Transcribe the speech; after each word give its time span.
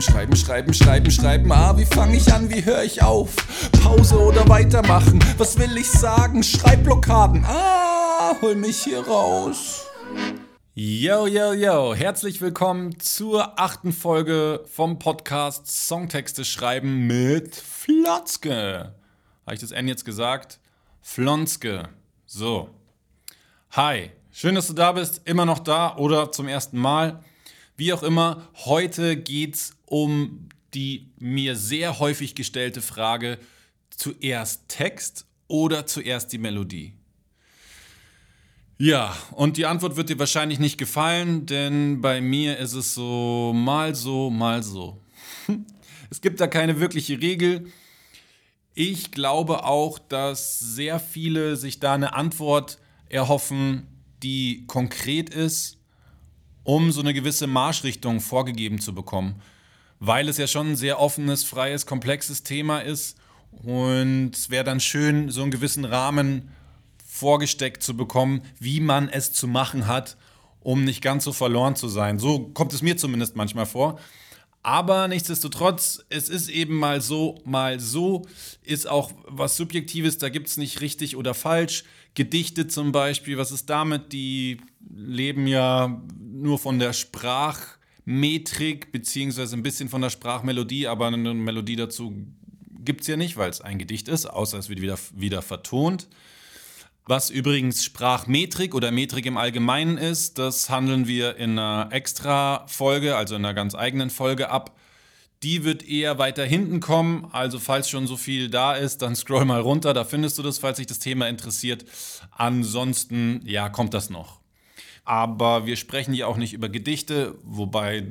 Schreiben, 0.00 0.36
schreiben, 0.36 0.36
schreiben, 0.36 0.74
schreiben, 0.74 1.10
schreiben. 1.10 1.52
Ah, 1.52 1.76
wie 1.78 1.86
fange 1.86 2.16
ich 2.16 2.30
an, 2.30 2.50
wie 2.50 2.62
höre 2.62 2.82
ich 2.82 3.02
auf? 3.02 3.34
Pause 3.82 4.18
oder 4.18 4.46
weitermachen? 4.46 5.24
Was 5.38 5.58
will 5.58 5.74
ich 5.78 5.90
sagen? 5.90 6.42
Schreibblockaden. 6.42 7.46
Ah, 7.46 8.36
hol 8.42 8.56
mich 8.56 8.82
hier 8.82 9.00
raus. 9.06 9.86
Yo, 10.74 11.26
yo, 11.26 11.54
yo, 11.54 11.94
herzlich 11.94 12.42
willkommen 12.42 13.00
zur 13.00 13.58
achten 13.58 13.92
Folge 13.92 14.64
vom 14.70 14.98
Podcast 14.98 15.66
Songtexte 15.88 16.44
schreiben 16.44 17.06
mit 17.06 17.54
Flotzke. 17.56 18.94
Habe 19.46 19.54
ich 19.54 19.60
das 19.60 19.70
N 19.70 19.88
jetzt 19.88 20.04
gesagt? 20.04 20.60
Flonske. 21.00 21.88
So. 22.26 22.68
Hi, 23.70 24.10
schön, 24.30 24.56
dass 24.56 24.66
du 24.66 24.74
da 24.74 24.92
bist, 24.92 25.22
immer 25.24 25.46
noch 25.46 25.60
da 25.60 25.96
oder 25.96 26.32
zum 26.32 26.48
ersten 26.48 26.78
Mal. 26.78 27.24
Wie 27.78 27.92
auch 27.92 28.02
immer, 28.02 28.48
heute 28.64 29.16
geht 29.18 29.54
es 29.54 29.75
um 29.86 30.48
die 30.74 31.10
mir 31.18 31.56
sehr 31.56 31.98
häufig 31.98 32.34
gestellte 32.34 32.82
Frage, 32.82 33.38
zuerst 33.90 34.68
Text 34.68 35.26
oder 35.48 35.86
zuerst 35.86 36.32
die 36.32 36.38
Melodie? 36.38 36.92
Ja, 38.78 39.16
und 39.32 39.56
die 39.56 39.64
Antwort 39.64 39.96
wird 39.96 40.10
dir 40.10 40.18
wahrscheinlich 40.18 40.58
nicht 40.58 40.76
gefallen, 40.76 41.46
denn 41.46 42.02
bei 42.02 42.20
mir 42.20 42.58
ist 42.58 42.74
es 42.74 42.94
so 42.94 43.52
mal 43.54 43.94
so, 43.94 44.30
mal 44.30 44.62
so. 44.62 45.00
Es 46.08 46.20
gibt 46.20 46.40
da 46.40 46.46
keine 46.46 46.78
wirkliche 46.78 47.20
Regel. 47.20 47.66
Ich 48.74 49.10
glaube 49.10 49.64
auch, 49.64 49.98
dass 49.98 50.60
sehr 50.60 51.00
viele 51.00 51.56
sich 51.56 51.80
da 51.80 51.94
eine 51.94 52.14
Antwort 52.14 52.78
erhoffen, 53.08 53.88
die 54.22 54.66
konkret 54.68 55.30
ist 55.30 55.76
um 56.66 56.90
so 56.90 57.00
eine 57.00 57.14
gewisse 57.14 57.46
Marschrichtung 57.46 58.20
vorgegeben 58.20 58.80
zu 58.80 58.92
bekommen. 58.92 59.40
Weil 59.98 60.28
es 60.28 60.38
ja 60.38 60.46
schon 60.46 60.72
ein 60.72 60.76
sehr 60.76 61.00
offenes, 61.00 61.44
freies, 61.44 61.86
komplexes 61.86 62.42
Thema 62.42 62.80
ist. 62.80 63.16
Und 63.50 64.32
es 64.34 64.50
wäre 64.50 64.64
dann 64.64 64.80
schön, 64.80 65.30
so 65.30 65.42
einen 65.42 65.50
gewissen 65.50 65.84
Rahmen 65.84 66.50
vorgesteckt 67.04 67.82
zu 67.82 67.96
bekommen, 67.96 68.42
wie 68.58 68.80
man 68.80 69.08
es 69.08 69.32
zu 69.32 69.48
machen 69.48 69.86
hat, 69.86 70.16
um 70.60 70.84
nicht 70.84 71.00
ganz 71.00 71.24
so 71.24 71.32
verloren 71.32 71.76
zu 71.76 71.88
sein. 71.88 72.18
So 72.18 72.48
kommt 72.48 72.72
es 72.72 72.82
mir 72.82 72.96
zumindest 72.96 73.36
manchmal 73.36 73.66
vor. 73.66 73.98
Aber 74.62 75.06
nichtsdestotrotz, 75.06 76.04
es 76.08 76.28
ist 76.28 76.48
eben 76.48 76.74
mal 76.76 77.00
so, 77.00 77.40
mal 77.44 77.78
so, 77.78 78.26
ist 78.64 78.88
auch 78.88 79.12
was 79.24 79.56
Subjektives, 79.56 80.18
da 80.18 80.28
gibt 80.28 80.48
es 80.48 80.56
nicht 80.56 80.80
richtig 80.80 81.16
oder 81.16 81.34
falsch. 81.34 81.84
Gedichte 82.14 82.66
zum 82.66 82.90
Beispiel, 82.90 83.38
was 83.38 83.52
ist 83.52 83.70
damit? 83.70 84.12
Die 84.12 84.60
leben 84.92 85.46
ja 85.46 86.02
nur 86.18 86.58
von 86.58 86.80
der 86.80 86.94
Sprachmetrik, 88.06 88.92
beziehungsweise 88.92 89.56
ein 89.56 89.64
bisschen 89.64 89.88
von 89.88 90.00
der 90.00 90.10
Sprachmelodie, 90.10 90.86
aber 90.86 91.08
eine 91.08 91.34
Melodie 91.34 91.74
dazu 91.74 92.14
gibt 92.84 93.00
es 93.00 93.08
ja 93.08 93.16
nicht, 93.16 93.36
weil 93.36 93.50
es 93.50 93.60
ein 93.60 93.78
Gedicht 93.78 94.06
ist, 94.06 94.26
außer 94.26 94.58
es 94.58 94.68
wird 94.68 94.80
wieder, 94.80 94.96
wieder 95.12 95.42
vertont. 95.42 96.06
Was 97.04 97.30
übrigens 97.30 97.84
Sprachmetrik 97.84 98.74
oder 98.76 98.92
Metrik 98.92 99.26
im 99.26 99.36
Allgemeinen 99.36 99.98
ist, 99.98 100.38
das 100.38 100.70
handeln 100.70 101.08
wir 101.08 101.36
in 101.36 101.58
einer 101.58 101.88
extra 101.92 102.64
Folge, 102.68 103.16
also 103.16 103.34
in 103.34 103.44
einer 103.44 103.54
ganz 103.54 103.74
eigenen 103.74 104.10
Folge 104.10 104.50
ab. 104.50 104.78
Die 105.42 105.64
wird 105.64 105.86
eher 105.86 106.18
weiter 106.18 106.44
hinten 106.44 106.78
kommen, 106.78 107.28
also 107.32 107.58
falls 107.58 107.90
schon 107.90 108.06
so 108.06 108.16
viel 108.16 108.48
da 108.48 108.74
ist, 108.74 109.02
dann 109.02 109.16
scroll 109.16 109.44
mal 109.44 109.60
runter, 109.60 109.92
da 109.94 110.04
findest 110.04 110.38
du 110.38 110.42
das, 110.42 110.58
falls 110.58 110.78
dich 110.78 110.86
das 110.86 111.00
Thema 111.00 111.28
interessiert. 111.28 111.84
Ansonsten, 112.30 113.40
ja, 113.44 113.68
kommt 113.68 113.94
das 113.94 114.10
noch. 114.10 114.40
Aber 115.06 115.66
wir 115.66 115.76
sprechen 115.76 116.12
hier 116.12 116.28
auch 116.28 116.36
nicht 116.36 116.52
über 116.52 116.68
Gedichte, 116.68 117.38
wobei 117.44 118.04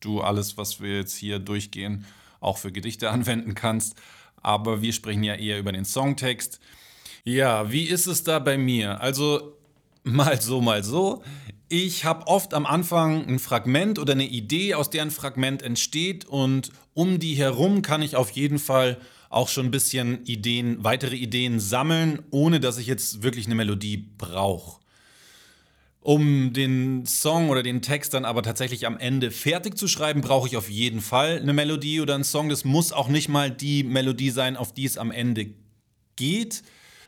du 0.00 0.22
alles, 0.22 0.56
was 0.56 0.80
wir 0.80 0.96
jetzt 0.96 1.14
hier 1.14 1.38
durchgehen, 1.38 2.06
auch 2.40 2.58
für 2.58 2.72
Gedichte 2.72 3.10
anwenden 3.12 3.54
kannst. 3.54 3.96
Aber 4.42 4.82
wir 4.82 4.92
sprechen 4.92 5.22
ja 5.22 5.34
eher 5.34 5.58
über 5.58 5.72
den 5.72 5.84
Songtext. 5.84 6.58
Ja, 7.22 7.70
wie 7.70 7.84
ist 7.84 8.06
es 8.06 8.24
da 8.24 8.38
bei 8.38 8.56
mir? 8.56 9.00
Also 9.00 9.58
mal 10.02 10.40
so, 10.40 10.60
mal 10.60 10.82
so. 10.82 11.22
Ich 11.68 12.06
habe 12.06 12.26
oft 12.26 12.54
am 12.54 12.64
Anfang 12.64 13.26
ein 13.26 13.38
Fragment 13.38 13.98
oder 13.98 14.14
eine 14.14 14.26
Idee, 14.26 14.72
aus 14.72 14.88
der 14.88 15.02
ein 15.02 15.10
Fragment 15.10 15.60
entsteht 15.60 16.24
und 16.24 16.72
um 16.94 17.18
die 17.18 17.34
herum 17.34 17.82
kann 17.82 18.00
ich 18.00 18.16
auf 18.16 18.30
jeden 18.30 18.58
Fall 18.58 18.98
auch 19.28 19.48
schon 19.48 19.66
ein 19.66 19.70
bisschen 19.70 20.24
Ideen, 20.24 20.82
weitere 20.82 21.16
Ideen 21.16 21.60
sammeln, 21.60 22.22
ohne 22.30 22.58
dass 22.58 22.78
ich 22.78 22.86
jetzt 22.86 23.22
wirklich 23.22 23.44
eine 23.44 23.54
Melodie 23.54 23.98
brauche. 23.98 24.80
Um 26.08 26.54
den 26.54 27.04
Song 27.04 27.50
oder 27.50 27.62
den 27.62 27.82
Text 27.82 28.14
dann 28.14 28.24
aber 28.24 28.42
tatsächlich 28.42 28.86
am 28.86 28.96
Ende 28.96 29.30
fertig 29.30 29.76
zu 29.76 29.86
schreiben, 29.88 30.22
brauche 30.22 30.48
ich 30.48 30.56
auf 30.56 30.70
jeden 30.70 31.02
Fall 31.02 31.38
eine 31.38 31.52
Melodie 31.52 32.00
oder 32.00 32.14
einen 32.14 32.24
Song. 32.24 32.48
Das 32.48 32.64
muss 32.64 32.92
auch 32.92 33.08
nicht 33.08 33.28
mal 33.28 33.50
die 33.50 33.84
Melodie 33.84 34.30
sein, 34.30 34.56
auf 34.56 34.72
die 34.72 34.86
es 34.86 34.96
am 34.96 35.10
Ende 35.10 35.50
geht. 36.16 36.62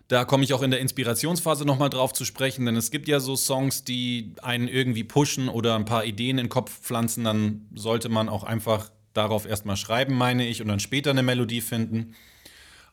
Da 0.09 0.27
komme 0.27 0.45
ich 0.45 0.53
auch 0.53 0.61
in 0.61 0.71
der 0.71 0.81
Inspirationsphase 0.81 1.65
nochmal 1.65 1.89
drauf 1.89 2.13
zu 2.13 2.27
sprechen, 2.27 2.67
denn 2.67 2.77
es 2.77 2.91
gibt 2.91 3.09
ja 3.09 3.21
so 3.21 3.37
Songs, 3.37 3.85
die 3.85 4.35
einen 4.43 4.69
irgendwie 4.69 5.05
pushen 5.05 5.49
oder 5.49 5.77
ein 5.77 5.87
paar 5.87 6.05
Ideen 6.05 6.37
in 6.37 6.45
den 6.45 6.51
Kopf 6.51 6.71
pflanzen. 6.83 7.25
Dann 7.25 7.69
sollte 7.75 8.11
man 8.11 8.29
auch 8.29 8.45
einfach 8.45 8.91
darauf 9.15 9.47
erstmal 9.47 9.79
schreiben, 9.79 10.15
meine 10.15 10.47
ich, 10.47 10.61
und 10.61 10.69
dann 10.69 10.79
später 10.79 11.09
eine 11.09 11.23
Melodie 11.23 11.63
finden. 11.63 12.15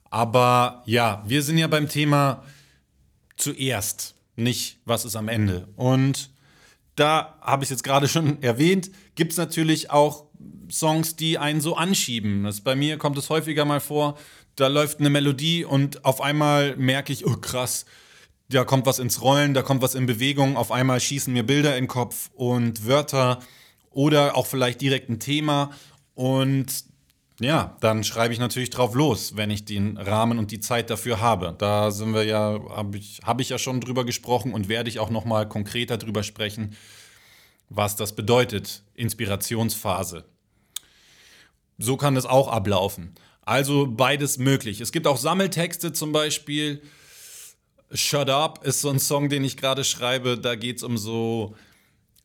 Aber 0.10 0.84
ja, 0.86 1.22
wir 1.28 1.44
sind 1.44 1.58
ja 1.58 1.68
beim 1.68 1.90
Thema 1.90 2.46
zuerst, 3.36 4.16
nicht 4.38 4.80
was 4.86 5.04
ist 5.04 5.16
am 5.16 5.28
Ende. 5.28 5.68
Und 5.76 6.30
da 6.96 7.38
habe 7.42 7.64
ich 7.64 7.70
jetzt 7.70 7.84
gerade 7.84 8.08
schon 8.08 8.42
erwähnt, 8.42 8.92
gibt 9.16 9.34
es 9.34 9.38
natürlich 9.38 9.92
auch 9.92 10.26
Songs, 10.72 11.16
die 11.16 11.38
einen 11.38 11.62
so 11.62 11.76
anschieben. 11.76 12.44
Das, 12.44 12.62
bei 12.62 12.76
mir 12.76 12.98
kommt 12.98 13.18
es 13.18 13.30
häufiger 13.30 13.66
mal 13.66 13.80
vor, 13.80 14.18
da 14.56 14.68
läuft 14.68 15.00
eine 15.00 15.10
Melodie 15.10 15.66
und 15.66 16.04
auf 16.06 16.22
einmal 16.22 16.76
merke 16.78 17.14
ich, 17.14 17.26
oh 17.26 17.38
krass, 17.38 17.86
da 18.50 18.64
kommt 18.64 18.86
was 18.86 19.00
ins 19.00 19.22
Rollen, 19.22 19.54
da 19.54 19.62
kommt 19.62 19.82
was 19.82 19.96
in 19.96 20.06
Bewegung, 20.06 20.58
auf 20.58 20.72
einmal 20.72 21.00
schießen 21.00 21.34
mir 21.34 21.44
Bilder 21.44 21.78
in 21.78 21.84
den 21.84 21.90
Kopf 21.90 22.30
und 22.34 22.88
Wörter 22.88 23.40
oder 23.92 24.36
auch 24.36 24.48
vielleicht 24.48 24.82
direkt 24.82 25.10
ein 25.10 25.20
Thema 25.20 25.72
und 26.16 26.86
ja, 27.40 27.78
dann 27.82 28.04
schreibe 28.04 28.34
ich 28.34 28.40
natürlich 28.40 28.72
drauf 28.72 28.96
los, 28.96 29.36
wenn 29.36 29.52
ich 29.52 29.64
den 29.64 29.98
Rahmen 29.98 30.40
und 30.40 30.52
die 30.52 30.60
Zeit 30.60 30.90
dafür 30.90 31.22
habe. 31.22 31.54
Da 31.58 31.92
sind 31.92 32.14
wir 32.14 32.24
ja, 32.24 32.60
habe 32.70 32.98
ich, 32.98 33.20
hab 33.24 33.40
ich 33.40 33.50
ja 33.50 33.60
schon 33.60 33.80
drüber 33.80 34.06
gesprochen 34.06 34.54
und 34.54 34.70
werde 34.70 34.90
ich 34.90 35.00
auch 35.00 35.12
noch 35.12 35.24
mal 35.24 35.48
konkreter 35.48 35.98
drüber 35.98 36.24
sprechen, 36.24 36.76
was 37.70 37.96
das 37.96 38.16
bedeutet, 38.16 38.82
Inspirationsphase. 38.96 40.26
So 41.78 41.96
kann 41.96 42.16
es 42.16 42.26
auch 42.26 42.48
ablaufen. 42.48 43.14
Also 43.42 43.88
beides 43.88 44.40
möglich. 44.40 44.82
Es 44.82 44.92
gibt 44.92 45.06
auch 45.06 45.18
Sammeltexte 45.18 45.94
zum 45.94 46.12
Beispiel. 46.12 46.82
Shut 47.92 48.30
Up 48.30 48.66
ist 48.66 48.82
so 48.82 48.90
ein 48.90 49.00
Song, 49.00 49.30
den 49.30 49.44
ich 49.44 49.58
gerade 49.58 49.84
schreibe. 49.84 50.40
Da 50.40 50.56
geht 50.56 50.78
es 50.78 50.84
um 50.84 50.98
so 50.98 51.56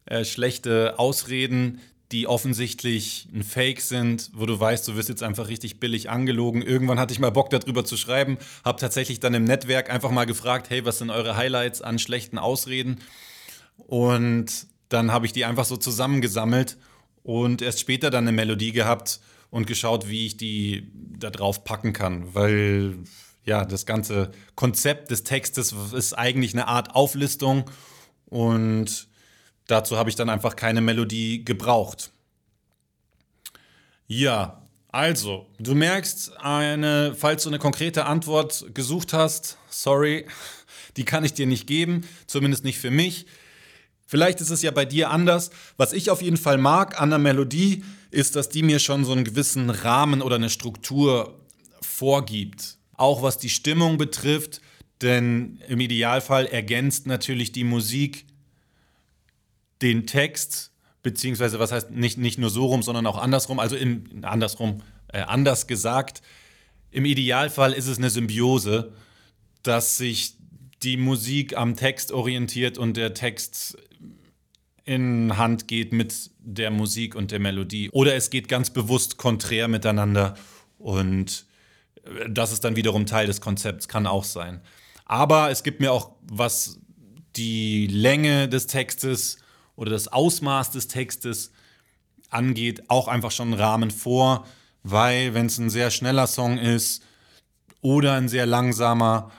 äh, 0.07 0.25
schlechte 0.25 0.99
Ausreden, 0.99 1.81
die 2.13 2.27
offensichtlich 2.27 3.29
ein 3.33 3.43
Fake 3.43 3.81
sind, 3.81 4.31
wo 4.35 4.47
du 4.47 4.59
weißt, 4.59 4.87
du 4.87 4.97
wirst 4.97 5.09
jetzt 5.09 5.23
einfach 5.23 5.49
richtig 5.49 5.81
billig 5.81 6.11
angelogen. 6.11 6.63
Irgendwann 6.63 7.01
hatte 7.01 7.13
ich 7.13 7.19
mal 7.19 7.31
Bock 7.31 7.51
darüber 7.51 7.85
zu 7.85 7.97
schreiben, 7.97 8.39
habe 8.65 8.79
tatsächlich 8.79 9.19
dann 9.19 9.35
im 9.35 9.45
Netzwerk 9.45 9.91
einfach 9.91 10.11
mal 10.11 10.27
gefragt, 10.27 10.69
hey, 10.71 10.85
was 10.85 10.99
sind 10.99 11.11
eure 11.11 11.37
Highlights 11.37 11.81
an 11.81 11.99
schlechten 11.99 12.39
Ausreden? 12.39 13.01
Und 13.77 14.67
dann 14.91 15.11
habe 15.11 15.27
ich 15.27 15.33
die 15.33 15.47
einfach 15.47 15.65
so 15.65 15.77
zusammengesammelt 15.77 16.77
und 17.23 17.63
erst 17.63 17.81
später 17.81 18.11
dann 18.11 18.25
eine 18.25 18.33
Melodie 18.33 18.73
gehabt 18.73 19.21
und 19.51 19.67
geschaut, 19.67 20.09
wie 20.09 20.27
ich 20.27 20.37
die 20.37 20.91
da 21.19 21.31
drauf 21.31 21.65
packen 21.65 21.93
kann, 21.93 22.35
weil 22.35 22.99
ja, 23.45 23.65
das 23.65 23.87
ganze 23.87 24.31
Konzept 24.55 25.11
des 25.11 25.25
Textes 25.25 25.75
ist 25.95 26.13
eigentlich 26.13 26.53
eine 26.53 26.69
Art 26.69 26.95
Auflistung 26.95 27.65
und 28.27 29.09
dazu 29.67 29.97
habe 29.97 30.11
ich 30.11 30.17
dann 30.17 30.29
einfach 30.29 30.57
keine 30.57 30.81
Melodie 30.81 31.45
gebraucht. 31.45 32.13
Ja, 34.07 34.63
also, 34.89 35.47
du 35.59 35.75
merkst, 35.75 36.37
eine, 36.39 37.15
falls 37.19 37.45
du 37.45 37.49
eine 37.49 37.59
konkrete 37.59 38.05
Antwort 38.05 38.67
gesucht 38.75 39.15
hast, 39.15 39.57
sorry, 39.71 40.27
die 40.99 41.05
kann 41.05 41.25
ich 41.25 41.33
dir 41.33 41.47
nicht 41.47 41.67
geben, 41.67 42.07
zumindest 42.27 42.65
nicht 42.65 42.79
für 42.79 42.91
mich. 42.91 43.25
Vielleicht 44.07 44.43
ist 44.43 44.51
es 44.51 44.61
ja 44.61 44.71
bei 44.71 44.85
dir 44.85 45.09
anders. 45.09 45.51
Was 45.79 45.95
ich 45.95 46.11
auf 46.11 46.21
jeden 46.21 46.37
Fall 46.37 46.59
mag 46.59 47.01
an 47.01 47.09
der 47.09 47.19
Melodie, 47.19 47.83
ist, 48.11 48.37
dass 48.37 48.51
die 48.51 48.63
mir 48.63 48.79
schon 48.79 49.07
so 49.07 49.13
einen 49.13 49.25
gewissen 49.25 49.71
Rahmen 49.71 50.21
oder 50.21 50.37
eine 50.37 50.51
Struktur 50.51 51.41
vorgibt. 51.81 52.77
Auch 52.93 53.23
was 53.23 53.39
die 53.39 53.49
Stimmung 53.49 53.97
betrifft, 53.97 54.61
denn 55.01 55.63
im 55.69 55.81
Idealfall 55.81 56.45
ergänzt 56.45 57.07
natürlich 57.07 57.53
die 57.53 57.65
Musik 57.65 58.27
den 59.83 60.07
Text, 60.07 60.73
beziehungsweise 61.03 61.59
was 61.59 61.73
heißt 61.73 61.91
nicht, 61.91 62.19
nicht 62.19 62.39
nur 62.39 62.51
so 62.51 62.67
rum, 62.67 62.83
sondern 62.83 63.07
auch 63.07 63.19
andersrum, 63.19 63.59
also 63.59 63.77
in, 63.77 64.25
andersrum, 64.25 64.83
äh, 65.09 65.21
anders 65.21 65.67
gesagt. 65.67 66.23
Im 66.91 67.05
Idealfall 67.05 67.73
ist 67.73 67.87
es 67.87 67.99
eine 67.99 68.11
Symbiose, 68.11 68.93
dass 69.63 69.97
sich 69.97 70.37
die 70.83 70.97
Musik 70.97 71.57
am 71.57 71.77
Text 71.77 72.13
orientiert 72.13 72.79
und 72.79 72.97
der 72.97 73.15
Text 73.15 73.77
in 74.85 75.37
Hand 75.37 75.69
geht 75.69 75.93
mit 75.93 76.31
der 76.39 76.71
Musik 76.71 77.15
und 77.15 77.31
der 77.31 77.39
Melodie. 77.39 77.91
Oder 77.91 78.15
es 78.15 78.31
geht 78.31 78.49
ganz 78.49 78.71
bewusst 78.71 79.17
konträr 79.17 79.69
miteinander 79.69 80.35
und 80.79 81.47
äh, 82.05 82.29
das 82.29 82.53
ist 82.53 82.65
dann 82.65 82.77
wiederum 82.77 83.07
Teil 83.07 83.27
des 83.27 83.41
Konzepts, 83.41 83.89
kann 83.89 84.07
auch 84.07 84.25
sein. 84.25 84.61
Aber 85.05 85.51
es 85.51 85.63
gibt 85.63 85.81
mir 85.81 85.93
auch, 85.93 86.13
was 86.23 86.81
die 87.37 87.87
Länge 87.87 88.49
des 88.49 88.67
Textes 88.67 89.39
oder 89.77 89.91
das 89.91 90.09
Ausmaß 90.09 90.71
des 90.71 90.89
Textes 90.89 91.53
angeht, 92.31 92.85
auch 92.89 93.09
einfach 93.09 93.31
schon 93.31 93.49
einen 93.49 93.61
Rahmen 93.61 93.91
vor, 93.91 94.47
weil 94.83 95.35
wenn 95.35 95.47
es 95.47 95.59
ein 95.59 95.71
sehr 95.71 95.91
schneller 95.91 96.27
Song 96.27 96.59
ist 96.59 97.05
oder 97.81 98.15
ein 98.15 98.29
sehr 98.29 98.47
langsamer, 98.47 99.31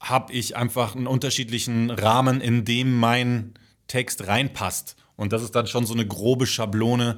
habe 0.00 0.32
ich 0.32 0.56
einfach 0.56 0.94
einen 0.94 1.06
unterschiedlichen 1.06 1.90
Rahmen, 1.90 2.40
in 2.40 2.64
dem 2.64 2.98
mein 2.98 3.54
Text 3.86 4.26
reinpasst. 4.26 4.96
Und 5.16 5.32
das 5.32 5.42
ist 5.42 5.54
dann 5.54 5.66
schon 5.66 5.86
so 5.86 5.94
eine 5.94 6.06
grobe 6.06 6.46
Schablone, 6.46 7.16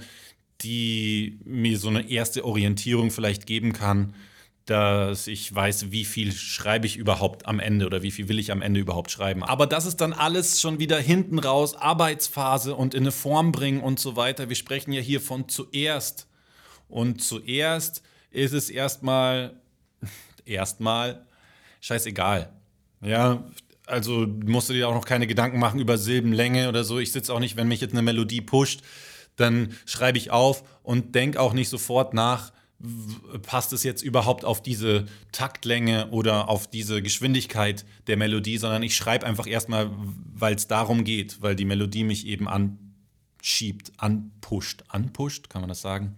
die 0.62 1.38
mir 1.44 1.78
so 1.78 1.88
eine 1.88 2.08
erste 2.08 2.44
Orientierung 2.44 3.10
vielleicht 3.10 3.46
geben 3.46 3.72
kann, 3.72 4.14
dass 4.66 5.28
ich 5.28 5.54
weiß, 5.54 5.92
wie 5.92 6.04
viel 6.04 6.32
schreibe 6.32 6.86
ich 6.86 6.96
überhaupt 6.96 7.46
am 7.46 7.60
Ende 7.60 7.86
oder 7.86 8.02
wie 8.02 8.10
viel 8.10 8.28
will 8.28 8.40
ich 8.40 8.50
am 8.50 8.62
Ende 8.62 8.80
überhaupt 8.80 9.12
schreiben. 9.12 9.44
Aber 9.44 9.66
das 9.66 9.86
ist 9.86 10.00
dann 10.00 10.12
alles 10.12 10.60
schon 10.60 10.80
wieder 10.80 10.98
hinten 10.98 11.38
raus, 11.38 11.76
Arbeitsphase 11.76 12.74
und 12.74 12.92
in 12.92 13.04
eine 13.04 13.12
Form 13.12 13.52
bringen 13.52 13.80
und 13.80 14.00
so 14.00 14.16
weiter. 14.16 14.48
Wir 14.48 14.56
sprechen 14.56 14.92
ja 14.92 15.00
hier 15.00 15.20
von 15.20 15.48
zuerst. 15.48 16.26
Und 16.88 17.22
zuerst 17.22 18.02
ist 18.30 18.52
es 18.52 18.68
erstmal, 18.68 19.60
erstmal, 20.44 21.24
scheißegal. 21.80 22.52
Ja, 23.00 23.44
also 23.86 24.26
musst 24.44 24.68
du 24.68 24.72
dir 24.72 24.88
auch 24.88 24.94
noch 24.94 25.04
keine 25.04 25.28
Gedanken 25.28 25.60
machen 25.60 25.78
über 25.78 25.96
Silbenlänge 25.96 26.68
oder 26.68 26.82
so. 26.82 26.98
Ich 26.98 27.12
sitze 27.12 27.32
auch 27.32 27.40
nicht, 27.40 27.56
wenn 27.56 27.68
mich 27.68 27.80
jetzt 27.80 27.92
eine 27.92 28.02
Melodie 28.02 28.40
pusht, 28.40 28.82
dann 29.36 29.76
schreibe 29.84 30.18
ich 30.18 30.32
auf 30.32 30.64
und 30.82 31.14
denke 31.14 31.40
auch 31.40 31.52
nicht 31.52 31.68
sofort 31.68 32.14
nach, 32.14 32.52
passt 33.42 33.72
es 33.72 33.82
jetzt 33.84 34.02
überhaupt 34.02 34.44
auf 34.44 34.62
diese 34.62 35.06
Taktlänge 35.32 36.08
oder 36.10 36.48
auf 36.48 36.68
diese 36.68 37.00
Geschwindigkeit 37.02 37.86
der 38.06 38.16
Melodie, 38.16 38.58
sondern 38.58 38.82
ich 38.82 38.94
schreibe 38.96 39.26
einfach 39.26 39.46
erstmal, 39.46 39.90
weil 40.34 40.54
es 40.54 40.66
darum 40.66 41.04
geht, 41.04 41.40
weil 41.40 41.56
die 41.56 41.64
Melodie 41.64 42.04
mich 42.04 42.26
eben 42.26 42.48
anschiebt, 42.48 43.92
anpusht. 43.96 44.84
Anpusht, 44.88 45.48
kann 45.48 45.62
man 45.62 45.68
das 45.68 45.80
sagen? 45.80 46.16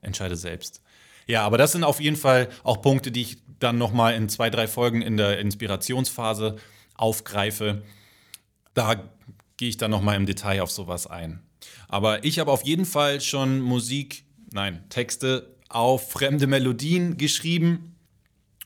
Entscheide 0.00 0.36
selbst. 0.36 0.82
Ja, 1.26 1.42
aber 1.42 1.58
das 1.58 1.72
sind 1.72 1.84
auf 1.84 2.00
jeden 2.00 2.16
Fall 2.16 2.48
auch 2.64 2.80
Punkte, 2.80 3.12
die 3.12 3.22
ich 3.22 3.36
dann 3.58 3.76
nochmal 3.76 4.14
in 4.14 4.28
zwei, 4.30 4.48
drei 4.48 4.66
Folgen 4.66 5.02
in 5.02 5.18
der 5.18 5.38
Inspirationsphase 5.38 6.56
aufgreife. 6.94 7.82
Da 8.72 9.10
gehe 9.58 9.68
ich 9.68 9.76
dann 9.76 9.90
nochmal 9.90 10.16
im 10.16 10.24
Detail 10.24 10.62
auf 10.62 10.70
sowas 10.70 11.06
ein. 11.06 11.42
Aber 11.88 12.24
ich 12.24 12.38
habe 12.38 12.50
auf 12.50 12.64
jeden 12.64 12.86
Fall 12.86 13.20
schon 13.20 13.60
Musik, 13.60 14.24
nein, 14.50 14.82
Texte 14.88 15.59
auf 15.70 16.10
fremde 16.10 16.46
Melodien 16.46 17.16
geschrieben 17.16 17.96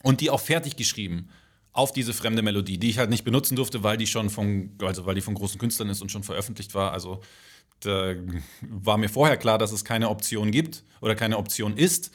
und 0.03 0.21
die 0.21 0.31
auch 0.31 0.41
fertig 0.41 0.77
geschrieben 0.77 1.29
auf 1.73 1.93
diese 1.93 2.13
fremde 2.13 2.41
Melodie, 2.43 2.79
die 2.79 2.89
ich 2.89 2.99
halt 2.99 3.11
nicht 3.11 3.25
benutzen 3.25 3.57
durfte, 3.57 3.83
weil 3.83 3.97
die 3.97 4.07
schon 4.07 4.31
von, 4.31 4.71
also 4.81 5.07
weil 5.07 5.17
die 5.17 5.21
von 5.21 5.35
großen 5.35 5.59
Künstlern 5.59 5.89
ist 5.89 6.01
und 6.03 6.11
schon 6.11 6.23
veröffentlicht 6.23 6.73
war. 6.75 6.93
Also 6.93 7.21
da 7.81 8.15
war 8.63 8.97
mir 8.97 9.09
vorher 9.09 9.37
klar, 9.37 9.59
dass 9.59 9.73
es 9.73 9.85
keine 9.85 10.09
Option 10.09 10.53
gibt 10.53 10.85
oder 11.01 11.17
keine 11.17 11.37
Option 11.37 11.77
ist. 11.77 12.13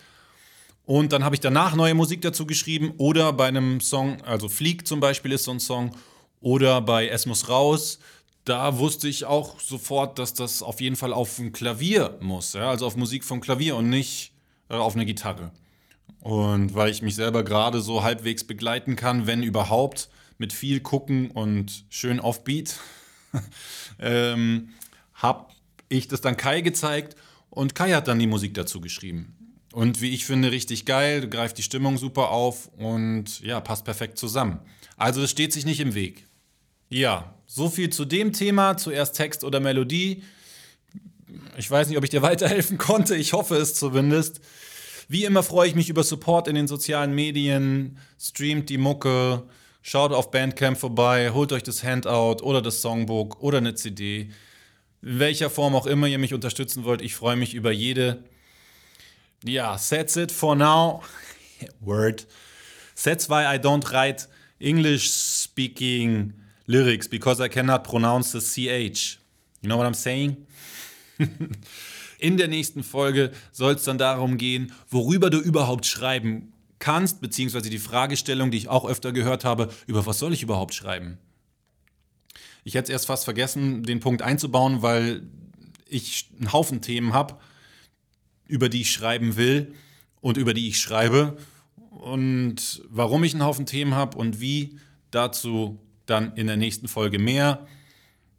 Und 0.85 1.11
dann 1.11 1.25
habe 1.25 1.35
ich 1.35 1.41
danach 1.41 1.75
neue 1.75 1.93
Musik 1.93 2.21
dazu 2.21 2.47
geschrieben 2.47 2.93
oder 2.97 3.33
bei 3.33 3.47
einem 3.47 3.81
Song, 3.81 4.21
also 4.21 4.47
Flieg 4.47 4.87
zum 4.87 5.01
Beispiel 5.01 5.33
ist 5.33 5.43
so 5.43 5.51
ein 5.51 5.59
Song, 5.59 5.95
oder 6.41 6.81
bei 6.81 7.09
Es 7.09 7.25
muss 7.25 7.49
raus, 7.49 7.99
da 8.45 8.77
wusste 8.77 9.09
ich 9.09 9.25
auch 9.25 9.59
sofort, 9.59 10.17
dass 10.19 10.33
das 10.33 10.63
auf 10.63 10.79
jeden 10.79 10.95
Fall 10.95 11.11
auf 11.11 11.37
ein 11.37 11.51
Klavier 11.51 12.17
muss, 12.21 12.53
ja? 12.53 12.69
also 12.69 12.87
auf 12.87 12.95
Musik 12.95 13.25
vom 13.25 13.41
Klavier 13.41 13.75
und 13.75 13.89
nicht 13.89 14.31
auf 14.77 14.95
eine 14.95 15.05
Gitarre. 15.05 15.51
Und 16.21 16.75
weil 16.75 16.91
ich 16.91 17.01
mich 17.01 17.15
selber 17.15 17.43
gerade 17.43 17.81
so 17.81 18.03
halbwegs 18.03 18.43
begleiten 18.43 18.95
kann, 18.95 19.27
wenn 19.27 19.43
überhaupt, 19.43 20.09
mit 20.37 20.53
viel 20.53 20.79
Gucken 20.79 21.31
und 21.31 21.83
schön 21.89 22.19
Offbeat, 22.19 22.79
ähm, 23.99 24.69
habe 25.13 25.47
ich 25.89 26.07
das 26.07 26.21
dann 26.21 26.37
Kai 26.37 26.61
gezeigt 26.61 27.15
und 27.49 27.75
Kai 27.75 27.91
hat 27.91 28.07
dann 28.07 28.19
die 28.19 28.27
Musik 28.27 28.53
dazu 28.53 28.79
geschrieben. 28.79 29.35
Und 29.73 30.01
wie 30.01 30.11
ich 30.11 30.25
finde, 30.25 30.51
richtig 30.51 30.85
geil, 30.85 31.27
greift 31.27 31.57
die 31.57 31.63
Stimmung 31.63 31.97
super 31.97 32.29
auf 32.29 32.69
und 32.77 33.41
ja, 33.41 33.59
passt 33.59 33.85
perfekt 33.85 34.17
zusammen. 34.17 34.59
Also 34.97 35.21
es 35.21 35.29
steht 35.29 35.53
sich 35.53 35.65
nicht 35.65 35.79
im 35.79 35.93
Weg. 35.93 36.25
Ja, 36.89 37.35
so 37.45 37.69
viel 37.69 37.89
zu 37.89 38.05
dem 38.05 38.33
Thema. 38.33 38.77
Zuerst 38.77 39.15
Text 39.15 39.43
oder 39.43 39.59
Melodie. 39.59 40.23
Ich 41.57 41.69
weiß 41.69 41.87
nicht, 41.87 41.97
ob 41.97 42.03
ich 42.03 42.09
dir 42.09 42.21
weiterhelfen 42.23 42.77
konnte. 42.77 43.15
Ich 43.15 43.33
hoffe 43.33 43.55
es 43.55 43.75
zumindest. 43.75 44.41
Wie 45.07 45.25
immer 45.25 45.41
freue 45.41 45.67
ich 45.67 45.75
mich 45.75 45.89
über 45.89 46.03
Support 46.03 46.47
in 46.47 46.55
den 46.55 46.67
sozialen 46.67 47.13
Medien. 47.13 47.97
Streamt 48.19 48.69
die 48.69 48.77
Mucke. 48.77 49.43
Schaut 49.81 50.11
auf 50.11 50.29
Bandcamp 50.29 50.77
vorbei. 50.77 51.31
Holt 51.31 51.51
euch 51.51 51.63
das 51.63 51.83
Handout 51.83 52.43
oder 52.43 52.61
das 52.61 52.81
Songbook 52.81 53.41
oder 53.41 53.57
eine 53.57 53.73
CD. 53.73 54.29
In 55.01 55.19
welcher 55.19 55.49
Form 55.49 55.75
auch 55.75 55.87
immer 55.87 56.07
ihr 56.07 56.19
mich 56.19 56.33
unterstützen 56.33 56.83
wollt. 56.83 57.01
Ich 57.01 57.15
freue 57.15 57.35
mich 57.35 57.53
über 57.53 57.71
jede. 57.71 58.23
Ja, 59.43 59.77
that's 59.77 60.15
it 60.15 60.31
for 60.31 60.55
now. 60.55 61.01
Word. 61.79 62.27
That's 63.01 63.29
why 63.29 63.45
I 63.45 63.57
don't 63.57 63.91
write 63.91 64.27
English 64.59 65.09
speaking 65.09 66.33
lyrics 66.67 67.07
because 67.07 67.43
I 67.43 67.47
cannot 67.47 67.83
pronounce 67.83 68.31
the 68.31 68.41
CH. 68.41 69.17
You 69.61 69.69
know 69.69 69.77
what 69.77 69.87
I'm 69.87 69.95
saying? 69.95 70.45
In 72.19 72.37
der 72.37 72.47
nächsten 72.47 72.83
Folge 72.83 73.31
soll 73.51 73.75
es 73.75 73.83
dann 73.83 73.97
darum 73.97 74.37
gehen, 74.37 74.73
worüber 74.89 75.29
du 75.29 75.39
überhaupt 75.39 75.85
schreiben 75.85 76.53
kannst, 76.79 77.21
beziehungsweise 77.21 77.69
die 77.69 77.79
Fragestellung, 77.79 78.51
die 78.51 78.57
ich 78.57 78.67
auch 78.67 78.85
öfter 78.85 79.11
gehört 79.11 79.45
habe, 79.45 79.69
über 79.87 80.05
was 80.05 80.19
soll 80.19 80.33
ich 80.33 80.43
überhaupt 80.43 80.73
schreiben? 80.73 81.17
Ich 82.63 82.73
hätte 82.73 82.85
es 82.85 82.89
erst 82.89 83.07
fast 83.07 83.23
vergessen, 83.25 83.83
den 83.83 83.99
Punkt 83.99 84.21
einzubauen, 84.21 84.81
weil 84.81 85.23
ich 85.87 86.29
einen 86.37 86.51
Haufen 86.53 86.81
Themen 86.81 87.13
habe 87.13 87.37
über 88.49 88.67
die 88.67 88.81
ich 88.81 88.91
schreiben 88.91 89.37
will 89.37 89.73
und 90.19 90.35
über 90.35 90.53
die 90.53 90.67
ich 90.67 90.81
schreibe. 90.81 91.37
Und 91.91 92.81
warum 92.89 93.23
ich 93.23 93.33
einen 93.33 93.45
Haufen 93.45 93.65
Themen 93.65 93.95
habe 93.95 94.17
und 94.17 94.41
wie, 94.41 94.77
dazu 95.11 95.79
dann 96.05 96.33
in 96.35 96.47
der 96.47 96.57
nächsten 96.57 96.87
Folge 96.87 97.19
mehr. 97.19 97.67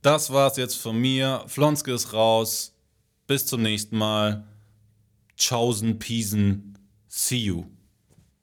Das 0.03 0.33
war's 0.33 0.57
jetzt 0.57 0.77
von 0.77 0.99
mir. 0.99 1.45
Flonske 1.47 1.93
ist 1.93 2.15
raus. 2.15 2.73
Bis 3.27 3.45
zum 3.45 3.61
nächsten 3.61 3.99
Mal. 3.99 4.45
Tschaußen, 5.37 5.99
Piesen. 5.99 6.79
See 7.07 7.37
you. 7.37 7.65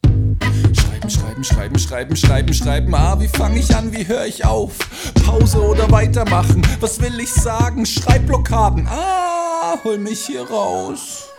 Schreiben, 0.05 1.09
schreiben, 1.09 1.43
schreiben, 1.43 1.79
schreiben, 1.79 2.15
schreiben, 2.15 2.53
schreiben. 2.53 2.95
Ah, 2.95 3.19
wie 3.19 3.27
fange 3.27 3.59
ich 3.59 3.75
an, 3.75 3.91
wie 3.91 4.07
höre 4.07 4.27
ich 4.27 4.45
auf? 4.45 4.77
Pause 5.25 5.59
oder 5.59 5.89
weitermachen? 5.89 6.61
Was 6.79 7.01
will 7.01 7.19
ich 7.19 7.33
sagen? 7.33 7.87
Schreibblockaden. 7.87 8.87
Ah, 8.87 9.79
hol 9.83 9.97
mich 9.97 10.27
hier 10.27 10.47
raus. 10.47 11.29